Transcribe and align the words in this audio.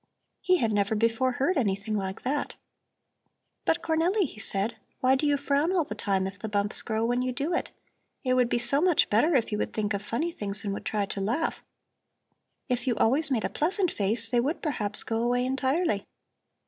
He 0.41 0.57
had 0.57 0.71
never 0.73 0.95
before 0.95 1.33
heard 1.33 1.57
anything 1.59 1.95
like 1.95 2.23
that. 2.23 2.55
"But, 3.65 3.83
Cornelli," 3.83 4.23
he 4.27 4.39
said, 4.39 4.77
"why 4.99 5.13
do 5.15 5.27
you 5.27 5.37
frown 5.37 5.71
all 5.71 5.83
the 5.83 5.93
time, 5.93 6.25
if 6.25 6.39
the 6.39 6.49
bumps 6.49 6.81
grow 6.81 7.05
when 7.05 7.21
you 7.21 7.31
do 7.31 7.53
it? 7.53 7.71
It 8.23 8.33
would 8.33 8.49
be 8.49 8.57
so 8.57 8.81
much 8.81 9.11
better 9.11 9.35
if 9.35 9.51
you 9.51 9.59
would 9.59 9.73
think 9.73 9.93
of 9.93 10.01
funny 10.01 10.31
things 10.31 10.63
and 10.63 10.73
would 10.73 10.85
try 10.85 11.05
to 11.05 11.21
laugh. 11.21 11.61
If 12.67 12.87
you 12.87 12.95
always 12.95 13.29
made 13.29 13.45
a 13.45 13.49
pleasant 13.49 13.91
face 13.91 14.27
they 14.27 14.39
would 14.39 14.63
perhaps 14.63 15.03
go 15.03 15.21
away 15.21 15.45
entirely." 15.45 16.07